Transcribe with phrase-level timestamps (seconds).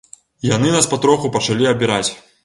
[0.45, 2.11] І яны нас патроху пачалі абіраць.